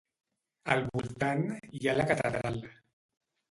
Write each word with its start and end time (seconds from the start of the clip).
Al 0.75 0.81
voltant 0.95 1.45
hi 1.51 1.83
ha 1.93 1.97
la 2.01 2.09
catedral. 2.15 2.61